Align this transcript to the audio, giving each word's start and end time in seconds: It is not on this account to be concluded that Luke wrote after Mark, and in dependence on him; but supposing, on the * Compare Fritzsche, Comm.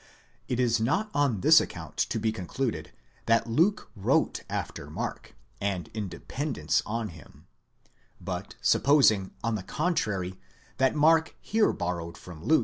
It 0.47 0.59
is 0.59 0.79
not 0.81 1.11
on 1.13 1.41
this 1.41 1.61
account 1.61 1.95
to 1.97 2.19
be 2.19 2.31
concluded 2.31 2.91
that 3.27 3.45
Luke 3.45 3.91
wrote 3.95 4.41
after 4.49 4.89
Mark, 4.89 5.35
and 5.61 5.89
in 5.93 6.07
dependence 6.09 6.81
on 6.87 7.09
him; 7.09 7.45
but 8.19 8.55
supposing, 8.63 9.29
on 9.43 9.53
the 9.53 9.61
* 9.61 9.61
Compare 9.61 10.17
Fritzsche, 10.17 10.37
Comm. 10.79 12.59